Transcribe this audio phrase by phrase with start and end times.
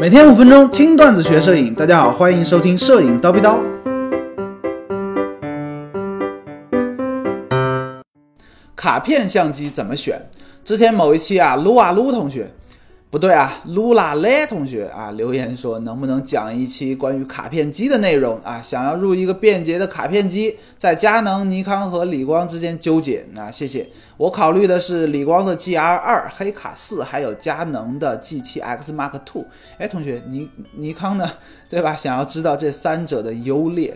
[0.00, 3.62] 每天五分钟听段子学摄影，大家好，欢迎收听摄影叨逼叨。
[8.74, 10.20] 卡片相机怎么选？
[10.64, 12.50] 之前某一期啊，撸啊撸同学。
[13.12, 18.58] 不对啊，噜啦嘞同学啊，留言说能不能讲一期关于卡片机的内容啊？
[18.62, 23.50] 想要入一个便捷的卡片机，在佳能、尼康和理光之间纠结啊？
[23.50, 23.86] 谢谢，
[24.16, 29.44] 我考虑的是理光的 GR 二、黑卡四，还有佳能的 G7X Mark Two。
[29.76, 31.30] 哎，同学，尼尼康呢？
[31.68, 31.94] 对吧？
[31.94, 33.94] 想要知道这三者的优劣。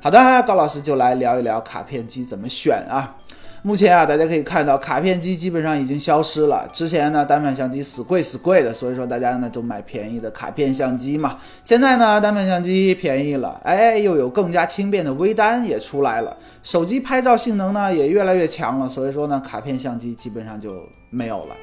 [0.00, 3.16] 好的，高老师就来聊一聊卡片机怎么选啊。
[3.66, 6.70] 目前啊，大家可以看到卡片机基本上已经消失了。
[6.72, 11.36] 之前呢，单反相机死贵死贵的，所以说大家呢都买便宜的卡片相机嘛。
[11.64, 21.56] 现在呢，单反相机便宜了，哎，又有更加轻便的微单也出来了，手机拍照性能呢也越来越强了，所以说呢，卡片相机基本上就没有了。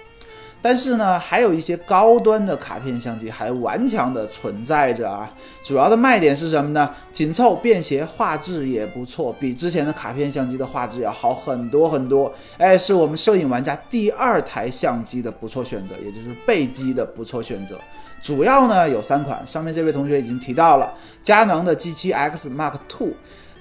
[0.63, 5.29] 但是呢，还有一些高端的卡片相机还顽强的存在着啊。
[5.61, 6.89] 主要的卖点是什么呢？
[7.11, 12.33] 紧凑、便携，画质也不错，比之前的卡片相机的画质要好很多很多。
[12.57, 17.77] 哎，是我们摄影玩家第二台相机的不错选择，也就是背机的不错选择。
[18.21, 23.11] 主要呢有三款，上面这位同学已经提到了，佳能的 G7X Mark Two，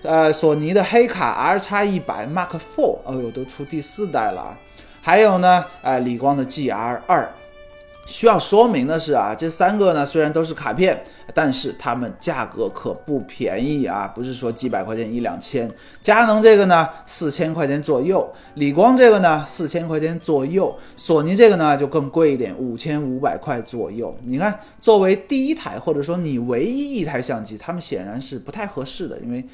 [0.03, 4.59] 呃，索尼的黑卡 R X 一百 Mark Four，哎呦，都出第四代了啊。
[5.05, 7.29] 还有呢，哎，理光的 GR 二，
[8.07, 11.03] 需要说明的是啊，这三个呢虽然都是卡片，
[11.35, 15.69] 但是它们价格可不便宜啊，不是说几百块钱一两千。
[16.01, 24.17] 佳能这个呢四千块钱左右，理光这个呢四千块钱左右，索尼这个呢就更贵一点，五千五百块左右。
[24.23, 29.45] 你看，作为第一台或者说你唯一一台相机，它们显然是不太合适的，因为。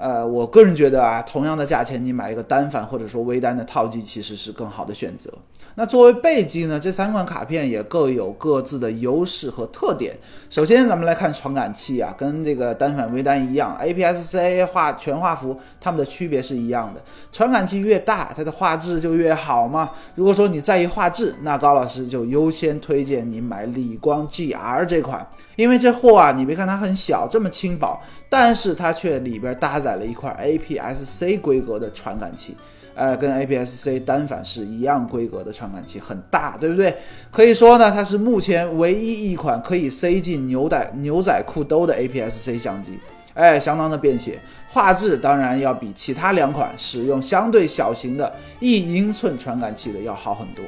[0.00, 5.30] 呃，我个人觉得啊，同样的价钱，你买一个单反或者说微单的套机，其实是更好的选择。
[5.74, 10.16] 那作为背机呢，这三款卡片也各有各自的优势和特点。
[10.48, 17.02] 首先，咱们来看传感器啊，跟这个单反微单一样，APS-C 画全画幅，它们的区别是一样的。
[17.30, 19.90] 传感器越大，它的画质就越好嘛。
[20.14, 28.00] 如果说你在意画质，那高老师就优先推荐你买理光 GR 这款，因为这货啊，你别看它很小，这么轻薄，
[28.30, 29.89] 但是它却里边搭载。
[29.90, 32.56] 载了一块 APS-C 规格的传感器，
[32.94, 36.96] 呃，跟 APS-C 单反是一样规格的传感器，很大，对不对？
[37.32, 43.00] 可以说呢，它是目前唯一一款可以塞进牛仔牛仔裤兜的 APS-C 相机，
[43.34, 50.64] 哎，相当的便携，画质当然要比其他两款使用相对小型的一英寸传感器的要好很多。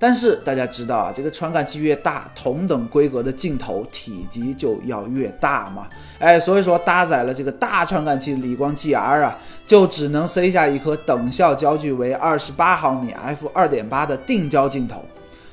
[0.00, 5.88] 但是大家知道啊，这个传感器越大，同等规格的镜头体积就要越大嘛。
[6.20, 9.36] 哎，所以说搭载了这个大传感器的理光 GR 啊，
[9.66, 15.04] 就只能塞下一颗等效焦距为二十八毫米 f 二点八的定焦镜头。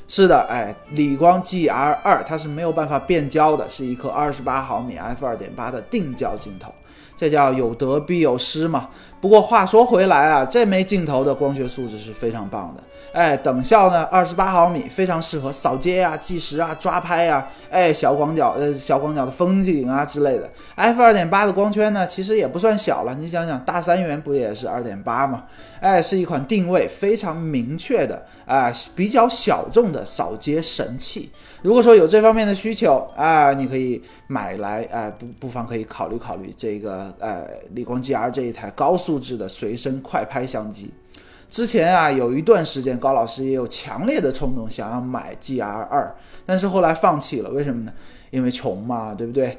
[0.07, 6.71] 是的，哎，理光 GR 二它是没有办法变焦的，是一颗二十八毫米 f 二点八的定焦镜头。
[7.17, 8.89] 这叫有得必有失嘛。
[9.21, 12.83] 不过话说回来啊，这枚镜头的光学素质是非常棒的。
[13.11, 17.47] 哎，等效呢，二十八毫米，非常适合扫街啊、计时啊、抓拍啊。
[17.71, 20.49] 哎，小广角呃，小广角的风景啊之类的。
[20.75, 23.15] f 二点八的光圈呢，其实也不算小了。
[23.15, 25.45] 你想想，大三元不也是二点八吗？
[25.79, 31.31] 哎，是一款定位非常明确的啊，比较小众的扫街神器。
[31.61, 40.89] 如果说有这方面的需求啊，你可以买来，哎，不不妨可以考虑考虑这个个呃，理光 GR 这一台高素质的随身快拍相机。
[41.49, 47.93] 之前啊，有一段时间高老师也有强烈的冲动想要买 GR 二，但是后来放弃了，为什么呢？
[48.31, 49.57] 因为穷嘛，对不对？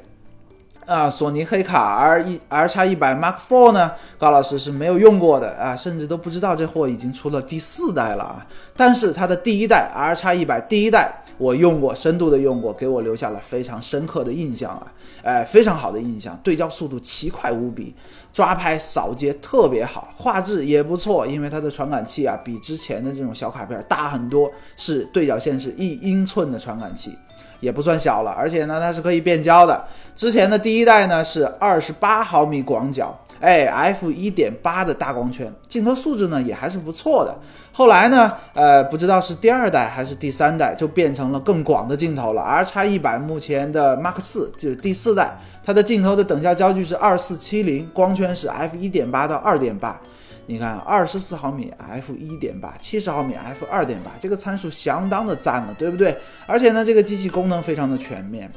[0.87, 8.47] 啊，索尼黑卡 R 一 R 叉一百 Mark Four 呢，高老师是没有用过的啊，甚至都不知道这货已经出了第四代了啊。
[8.73, 14.87] 但是它的第一代 R 叉一百第一代我用过，深度的用过，给我留下了非常深刻的印象啊，
[15.23, 17.93] 哎，非常好的印象，对焦速度奇快无比，
[18.37, 27.17] 抓拍扫街特别好，画质也不错，因为它的传感器啊比之前的这种小卡片大很多，是对角线是一英寸的传感器。
[27.59, 29.83] 也不算小了，而且呢，它是可以变焦的。
[30.15, 37.35] 之前的第一代呢是二十八毫米广角，哎，f 一点八的大光圈，镜头素质呢也还是不错的。
[37.77, 42.41] 后来呢，呃，不知道是第二代还是第三代，就变成了更广的镜头了。
[42.41, 50.01] R 叉一百目前的 Mark 四就是第四代，它的镜头的等效焦距是二四七零，光圈是 f 一点八到二点八。
[50.47, 56.17] 你看，二十四毫米 f 一点八，七十毫米 f 二点八，这个参数相当的赞了，对不对？
[56.47, 58.51] 而且呢，这个机器功能非常的全面。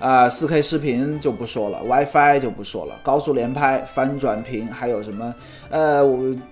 [0.00, 5.32] 啊，4K 视频就不说了，WiFi 就不说了，高速连拍、翻转屏，还有什么
[5.68, 6.02] 呃，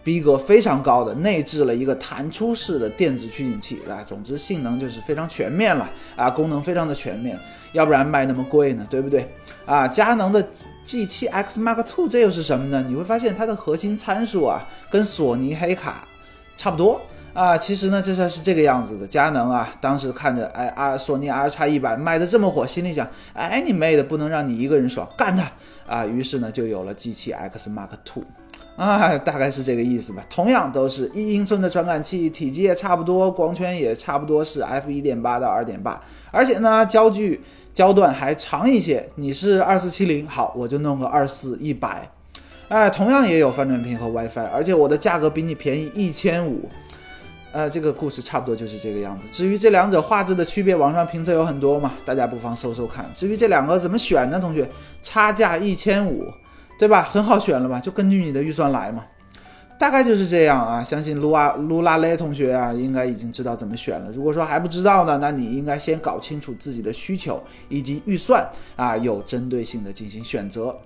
[0.04, 7.40] 逼格非常高的，内置了一个弹出式的电子取景器啊，总之性能就是非常全面了啊，功能非常的全面，
[7.72, 9.26] 要不然卖那么贵呢，对不对？
[9.64, 10.46] 啊，佳能的
[10.84, 12.84] G7X Mark II 这又是什么呢？
[12.86, 16.06] 你会发现它的核心参数啊，跟索尼黑卡
[16.54, 17.00] 差不多。
[17.38, 19.06] 啊，其实呢，这事是这个样子的。
[19.06, 25.48] 佳能啊，当时看着哎啊，索尼 R 叉一百卖的这么火，心里想，哎你妹的，不能让你一个人爽，干他
[25.86, 26.04] 啊！
[26.04, 28.24] 于是呢，就有了 G7X Mark II，
[28.74, 30.24] 啊，大概是这个意思吧。
[30.28, 36.02] 同样都是一英寸的传感器，体积也差不多，光圈也差不多是 f 一点八到二点八，
[36.32, 37.40] 而且呢，焦距
[37.72, 39.08] 焦段还长一些。
[39.14, 42.10] 你是二四七零，好，我就弄个二四一百，
[42.66, 46.68] 哎，同样也有翻转屏和 WiFi，而且我的价格比你便宜一千五。
[47.50, 49.26] 呃，这个故事差不多就是这个样子。
[49.32, 53.10] 至于这两者画质的区别，网上评测有很多嘛，大家不妨搜搜看。
[53.14, 54.38] 至于这两个怎么选呢？
[54.38, 54.68] 同学，
[55.02, 56.26] 差价一千五，
[56.78, 57.02] 对吧？
[57.02, 57.80] 很好选了吧？
[57.80, 59.02] 就根据你的预算来嘛，
[59.78, 60.84] 大概就是这样啊。
[60.84, 64.12] 相信卢啊卢拉雷同学啊，应该已经知道怎么选了。
[64.12, 68.46] 如果说还不知道呢，那你应该先搞清楚自己的需求以及预算
[68.76, 70.76] 啊，有针对性的进行选择。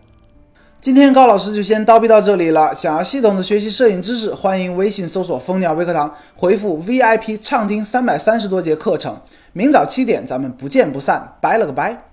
[0.83, 2.75] 今天高老师就先叨逼到这里了。
[2.75, 9.17] 想要系统的学习摄影知识，欢迎微信搜索“蜂鸟微课堂”，回复 VIP 畅听三百三十多节课程。
[9.53, 11.37] 明早七点，咱们不见不散。
[11.41, 12.12] 拜了个拜。